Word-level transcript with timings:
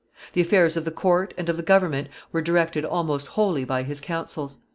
The 0.33 0.41
affairs 0.41 0.75
of 0.75 0.83
the 0.83 0.89
court 0.89 1.31
and 1.37 1.47
of 1.47 1.57
the 1.57 1.61
government 1.61 2.09
were 2.31 2.41
directed 2.41 2.83
almost 2.83 3.27
wholly 3.27 3.65
by 3.65 3.83
his 3.83 4.01
counsels. 4.01 4.57